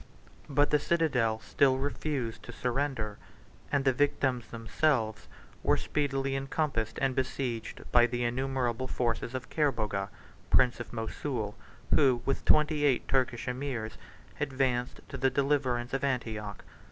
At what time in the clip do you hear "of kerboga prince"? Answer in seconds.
9.35-10.79